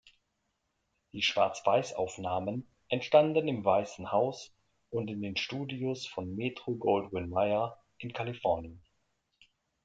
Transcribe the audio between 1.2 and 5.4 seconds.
Schwarz-Weiß-Aufnahmen entstanden im Weißen Haus und in den